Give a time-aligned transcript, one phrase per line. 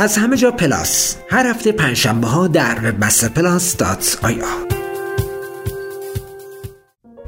[0.00, 1.16] از همه جا پلاس.
[1.28, 4.44] هر هفته پنجشنبه ها در وبمستر پلاس dot ir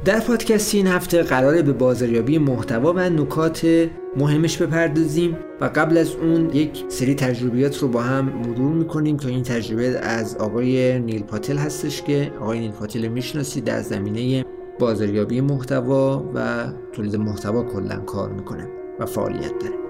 [0.05, 3.87] در پادکست این هفته قراره به بازاریابی محتوا و نکات
[4.17, 9.27] مهمش بپردازیم و قبل از اون یک سری تجربیات رو با هم مرور می‌کنیم که
[9.27, 14.45] این تجربه از آقای نیل پاتل هستش که آقای نیل پاتل می‌شناسید در زمینه
[14.79, 18.67] بازاریابی محتوا و تولید محتوا کلا کار می‌کنه
[18.99, 19.80] و فعالیت داره.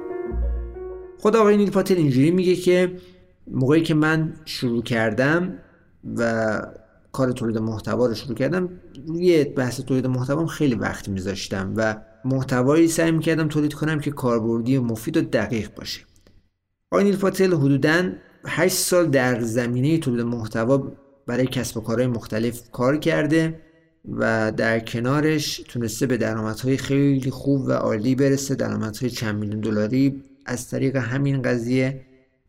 [1.21, 2.91] خود آقای نیل پاتل اینجوری میگه که
[3.47, 5.53] موقعی که من شروع کردم
[6.17, 6.61] و
[7.11, 8.69] کار تولید محتوا رو شروع کردم
[9.07, 14.77] روی بحث تولید محتوا خیلی وقت میذاشتم و محتوایی سعی می‌کردم تولید کنم که کاربردی
[14.77, 16.01] و مفید و دقیق باشه.
[16.91, 18.11] آقای نیل پاتل حدودا
[18.45, 20.91] 8 سال در زمینه تولید محتوا
[21.27, 23.59] برای کسب و کارهای مختلف کار کرده
[24.11, 30.23] و در کنارش تونسته به درآمدهای خیلی خوب و عالی برسه درآمدهای چند میلیون دلاری
[30.45, 32.01] از طریق همین قضیه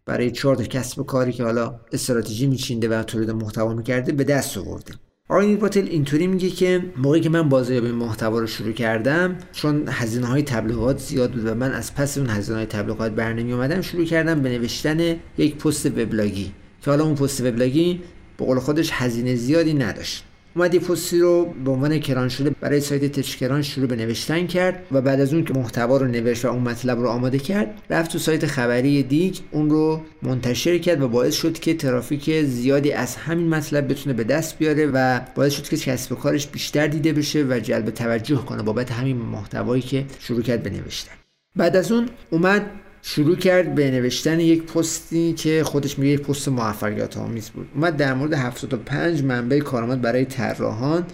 [0.07, 4.95] برای چهار کسب کاری که حالا استراتژی میچینده و تولید محتوا می‌کرده به دست آورده
[5.29, 10.27] آقای نیرپاتل اینطوری میگه که موقعی که من بازاریابی محتوا رو شروع کردم چون هزینه
[10.27, 14.05] های تبلیغات زیاد بود و من از پس اون هزینه های تبلیغات برنمی اومدم شروع
[14.05, 16.53] کردم به نوشتن یک پست وبلاگی.
[16.83, 18.01] که حالا اون پست وبلاگی
[18.37, 20.25] به قول خودش هزینه زیادی نداشت.
[20.57, 25.01] اومد پستی رو به عنوان کران شده برای سایت تچکران شروع به نوشتن کرد و
[25.01, 28.19] بعد از اون که محتوا رو نوشت و اون مطلب رو آماده کرد رفت تو
[28.19, 33.49] سایت خبری دیگ اون رو منتشر کرد و باعث شد که ترافیک زیادی از همین
[33.49, 37.61] مطلب بتونه به دست بیاره و باعث شد که کسب کارش بیشتر دیده بشه و
[37.61, 41.13] جلب توجه کنه بابت همین محتوایی که شروع کرد به نوشتن.
[41.57, 42.71] بعد از اون اومد
[43.03, 47.69] شروع کرد به نوشتن یک پستی که خودش میگه یک پست موفقیت آمیز بود.
[47.75, 51.07] اومد در مورد 75 منبع کارآمد برای طراحان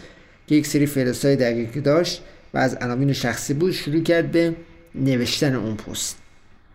[0.46, 2.22] که یک سری فهرست‌های دقیقی داشت
[2.54, 4.54] و از عناوین شخصی بود شروع کرد به
[4.94, 6.16] نوشتن اون پست.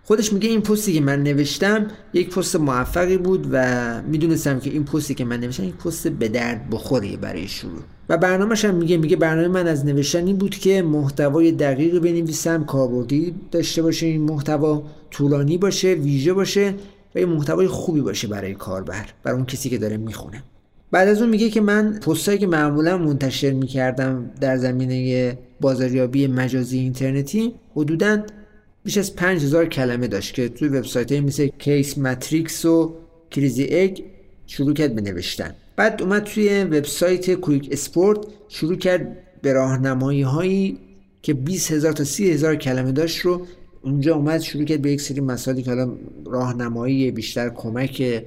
[0.05, 4.85] خودش میگه این پستی که من نوشتم یک پست موفقی بود و می‌دونستم که این
[4.85, 7.81] پستی که من نوشتم یک پست به درد بخوری برای شروع.
[8.09, 12.63] و برنامهش هم میگه میگه برنامه من از نوشتن این بود که محتوای دقیقی بنویسم
[12.63, 16.73] کاربردی داشته باشه این محتوا طولانی باشه ویژه باشه
[17.15, 20.43] و یه محتوای خوبی باشه برای کاربر برای اون کسی که داره می‌خونه.
[20.91, 26.79] بعد از اون میگه که من پستایی که معمولا منتشر می‌کردم در زمینه بازاریابی مجازی
[26.79, 28.17] اینترنتی حدوداً
[28.83, 32.95] بیش از 5000 کلمه داشت که توی وبسایت های مثل کیس ماتریکس و
[33.31, 33.99] کریزی اگ
[34.47, 35.55] شروع کرد به نوشتن.
[35.75, 40.77] بعد اومد توی وبسایت کویک اسپورت شروع کرد به راهنمایی هایی
[41.21, 43.47] که 20 هزار تا 30 هزار کلمه داشت رو
[43.81, 45.93] اونجا اومد شروع کرد به یک سری مسائلی که حالا
[46.25, 48.23] راهنمایی بیشتر کمک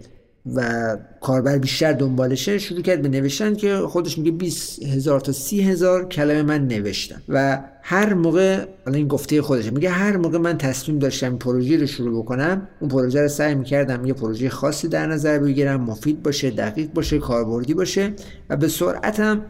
[0.54, 5.62] و کاربر بیشتر دنبالشه شروع کرد به نوشتن که خودش میگه 20 هزار تا 30
[5.62, 7.22] هزار کلمه من نوشتم.
[7.28, 11.86] و هر موقع حالا این گفته خودشه میگه هر موقع من تصمیم داشتم پروژه رو
[11.86, 16.50] شروع بکنم اون پروژه رو سعی می‌کردم یه پروژه خاصی در نظر بگیرم مفید باشه
[16.50, 18.12] دقیق باشه کاربردی باشه
[18.50, 19.42] و به سرعتم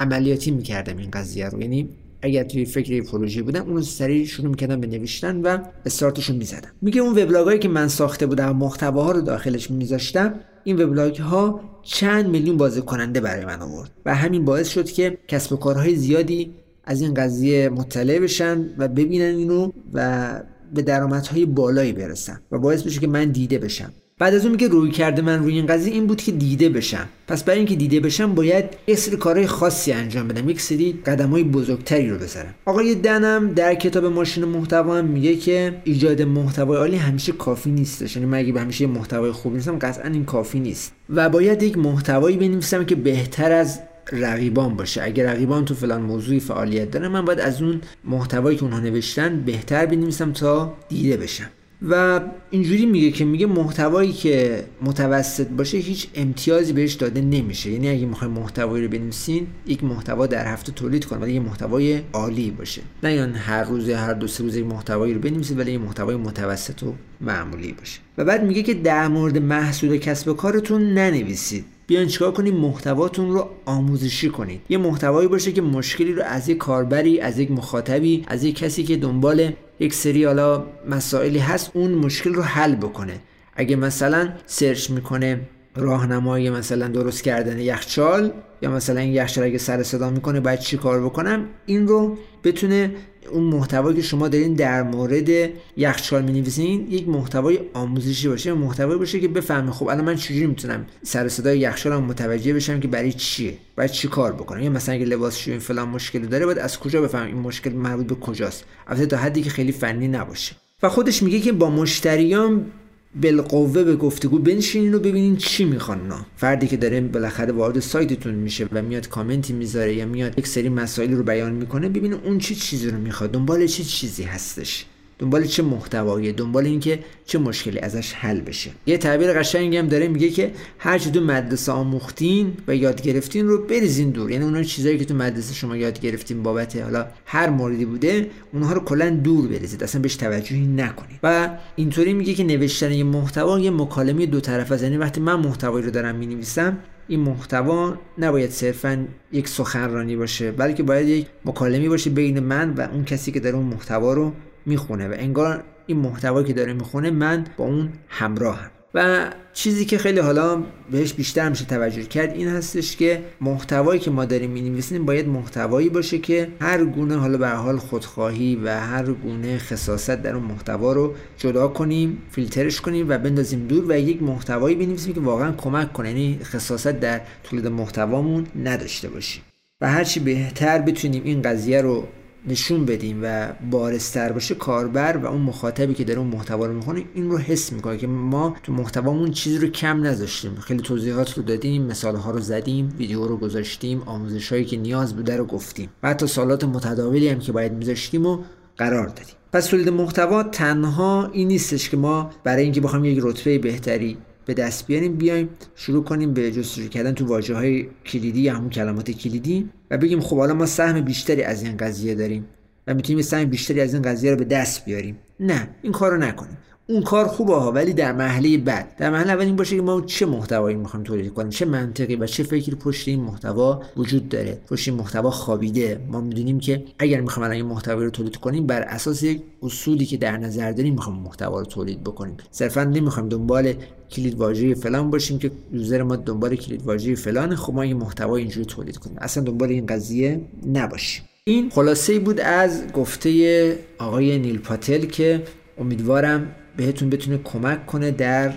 [0.00, 1.60] عملیاتی می‌کردم این قضیه رو.
[1.60, 1.88] یعنی
[2.22, 6.36] اگر توی فکر پروژه بودم اون رو سریع شروع می‌کردم به نوشتن و استارتش رو
[6.36, 6.68] می‌زدم.
[6.82, 10.34] میگه اون وبلاگایی که من ساخته بودم محتواها رو داخلش میذاشتم
[10.64, 15.18] این وبلاگ ها چند میلیون بازه کننده برای من آورد و همین باعث شد که
[15.28, 20.30] کسب و کارهای زیادی از این قضیه مطلع بشن و ببینن اینو و
[20.74, 23.92] به درآمدهای بالایی برسن و باعث بشه که من دیده بشم.
[24.22, 27.08] بعد از اون میگه روی کرده من روی این قضیه این بود که دیده بشم.
[27.28, 30.48] پس برای اینکه دیده بشم باید یه سری کارهای خاصی انجام بدم.
[30.48, 32.54] یک سری قدم های بزرگتری رو بذارم.
[32.64, 38.16] آقای دنم در کتاب ماشین محتوا هم میگه که ایجاد محتوای عالی همیشه کافی نیستش.
[38.16, 40.92] یعنی من اگه همیشه محتوای خوب نیستم قطعا این کافی نیست.
[41.10, 43.80] و باید یک محتوایی بنویسم که بهتر از
[44.12, 45.02] رقیبان باشه.
[45.02, 49.40] اگر رقیبان تو فلان موضوعی فعالیت دارن من باید از اون محتوایی که اونها نوشتن
[49.40, 51.50] بهتر بنویسم تا دیده بشم.
[51.88, 52.20] و
[52.50, 57.70] اینجوری میگه که میگه محتوایی که متوسط باشه هیچ امتیازی بهش داده نمیشه.
[57.70, 62.00] یعنی اگه می‌خوایم محتوایی رو بنویسین یک محتوا در هفته تولید کن ولی یه محتوای
[62.12, 62.82] عالی باشه.
[63.02, 66.82] نه یعنی هر روز هر دو سه روز محتوایی رو بنویسید ولی یه محتوای متوسط
[66.82, 68.00] و معمولی باشه.
[68.18, 71.64] و بعد میگه که در مورد محصول کسب کارتون ننویسید.
[71.92, 74.60] بیان چیکار کنید محتواتون رو آموزشی کنید.
[74.68, 78.84] یه محتوایی باشه که مشکلی رو از یک کاربری از یک مخاطبی از یک کسی
[78.84, 83.20] که دنبال یک سری حالا مسائلی هست اون مشکل رو حل بکنه.
[83.56, 85.40] اگه مثلا سرچ می‌کنه
[85.76, 88.32] راهنمایی مثلا درست کردن یخچال
[88.62, 92.94] یا مثلا یخچال اگه سر صدا می‌کنه باید چی کار بکنم؟ این رو بتونه
[93.30, 99.20] اون محتوایی که شما دارین در مورد یخچال می‌نویسین یک محتوای آموزشی باشه محتوایی باشه
[99.20, 103.54] که بفهمه خب الان من چجوری می‌تونم سر صدای یخچالم متوجه بشم که برای چیه؟
[103.76, 107.02] باید چی کار بکنم؟ یا مثلا اگه لباس این فلان مشکلی داره باید از کجا
[107.02, 110.56] بفهمم این مشکل مربوط به کجاست؟ البته تا حدی که خیلی فنی نباشه.
[110.82, 112.66] و خودش میگه که با مشتریان
[113.14, 118.34] بالقوه به گفتگو بنشینین و ببینین چی می‌خوان نه فردی که داره بالاخره وارد سایتتون
[118.34, 122.38] میشه و میاد کامنتی می‌ذاره یا میاد یک سری مسائل رو بیان می‌کنه ببینین اون
[122.38, 124.86] چی چیزی رو می‌خواد دنبال چه چیزی هستش.
[125.18, 128.70] دنبال چه محتوایی دنبال اینکه چه مشکلی ازش حل بشه.
[128.86, 133.48] یه تعبیر قشنگی هم داره میگه که هر چی تو مدرسه آموختین و یاد گرفتین
[133.48, 134.30] رو بریزین دور.
[134.30, 138.72] یعنی اون چیزایی که تو مدرسه شما یاد گرفتین بابت حالا هر موردی بوده اونها
[138.72, 139.84] رو کلا دور بریزید.
[139.84, 141.18] اصلا بهش توجهی نکنید.
[141.22, 144.82] و اینطوری میگه که نوشتن یه محتوا یه مکالمه دو طرفه است.
[144.82, 150.82] یعنی وقتی من محتوایی رو دارم می‌نویسم این محتوا نباید صرفا یک سخنرانی باشه بلکه
[150.82, 154.32] باید یک مکالمه باشه بین من و اون کسی که داره اون محتوا رو
[154.66, 158.70] می‌خونه و انگار این محتوایی که داره می‌خونه من با اون همراهم.
[158.94, 164.10] و چیزی که خیلی حالا بهش بیشتر میشه توجه کرد این هستش که محتوایی که
[164.10, 169.04] ما داریم می‌نویسیم باید محتوایی باشه که هر گونه حالا به حال خودخواهی و هر
[169.04, 174.22] گونه خصاصت در اون محتوا رو جدا کنیم فیلترش کنیم و بندازیم دور و یک
[174.22, 179.42] محتوایی بنویسیم که واقعا کمک کنه یعنی خصاصت در تولید محتوامون نداشته باشیم.
[179.80, 182.08] و هرچی بهتر بتونیم این قضیه رو
[182.46, 187.04] نشون بدیم و بارستر باشه کاربر و اون مخاطبی که داره اون محتوا رو می‌خونه
[187.14, 190.54] این رو حس می‌کنه که ما تو محتوامون چیزی رو کم نذاشتیم.
[190.54, 195.16] خیلی توضیحات رو دادیم مثال ها رو زدیم ویدیو رو گذاشتیم آموزش هایی که نیاز
[195.16, 198.38] بوده رو گفتیم و حتی سالات متداولی هم که باید میذاشتیم و
[198.76, 199.34] قرار دادیم.
[199.52, 204.16] پس تولید محتوا تنها این نیستش که ما برای اینکه بخوایم یک رتبه بهتری
[204.46, 208.70] به دست بیاریم بیایم شروع کنیم به جستجو کردن تو واژه های کلیدی یا همون
[208.70, 209.70] کلمات کلیدی.
[209.92, 212.44] و بگیم خب حالا ما سهم بیشتری از این قضیه داریم
[212.86, 215.18] و می‌تونیم سهم بیشتری از این قضیه رو به دست بیاریم.
[215.40, 216.56] نه این کارو نکنیم.
[216.92, 218.96] اون کار خوبه ها ولی در مرحله بعد.
[218.98, 222.26] در مرحله اول این باشه که ما چه محتوایی می‌خوایم تولید کنیم؟ چه منطقی و
[222.26, 226.00] چه فکری پشت این محتوا وجود داره؟ پشت این محتوا خوابیده.
[226.08, 230.06] ما می‌دونیم که اگر می‌خوایم الان این محتوایی رو تولید کنیم بر اساس یک اصولی
[230.06, 232.36] که در نظر داریم می‌خوایم محتوا رو تولید بکنیم.
[232.50, 233.74] صرفا نمی‌خوایم دنبال
[234.10, 238.36] کلید واژه فلان باشیم که یوزر ما دنبال کلید واژه فلان خب ما این محتوا
[238.36, 239.16] اینجوری تولید کنیم.
[239.20, 240.40] اصلا دنبال این قضیه
[240.72, 241.24] نباشیم.
[241.44, 245.42] این خلاصه بود از گفته آقای نیل پاتل که
[245.78, 246.46] امیدوارم
[246.76, 248.52] بهتون بتونه کمک کنه در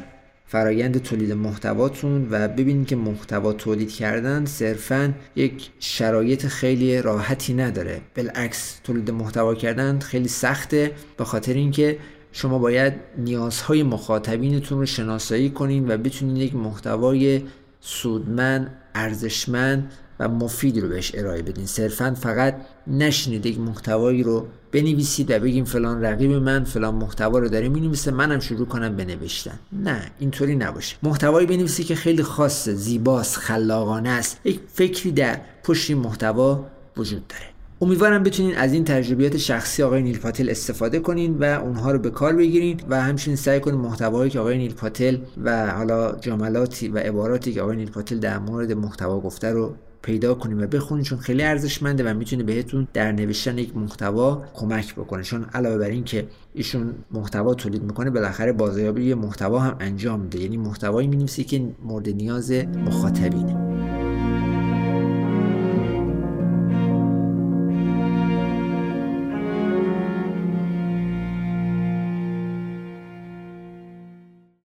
[0.47, 8.01] فرایند تولید محتواتون و ببینید که محتوا تولید کردن صرفا یک شرایط خیلی راحتی نداره.
[8.15, 11.97] بالعکس تولید محتوا کردن خیلی سخته به خاطر اینکه
[12.31, 17.41] شما باید نیازهای مخاطبینتون رو شناسایی کنین و بتونید یک محتوای
[17.81, 21.65] سودمند ارزشمند و مفید رو بهش ارائه بدین.
[21.65, 22.55] صرفا فقط
[22.87, 27.69] نشینید یک محتوایی رو بنویسید و بگیم فلان رقیب من فلان محتوا رو داره.
[27.69, 30.95] می‌نویسه منم شروع کنم بنوشتن نه اینطوری نباشه.
[31.03, 34.39] محتوایی بنویسی که خیلی خاصه زیباست خلاقانه است.
[34.43, 36.65] یک فکری در پشت این محتوا
[36.97, 37.55] وجود داره.
[37.81, 42.09] امیدوارم بتونین از این تجربیات شخصی آقای نیل پاتل استفاده کنین و اونها رو به
[42.09, 46.97] کار بگیرین و همچنین سعی کنین محتوایی که آقای نیل پاتل و حالا جملاتی و
[46.97, 51.17] عباراتی که آقای نیل پاتل در مورد محتوا گفته رو پیدا کنیم و بخونیم چون
[51.17, 55.23] خیلی ارزشمنده و می‌تونه بهتون در نوشتن یک محتوا کمک بکنه.
[55.23, 60.39] چون علاوه بر این که ایشون محتوا تولید می‌کنه بالاخره بازاریابی محتوا هم انجام میده.
[60.39, 62.51] یعنی محتوایی می‌نویسی که مورد نیاز
[62.85, 63.64] مخاطبینه.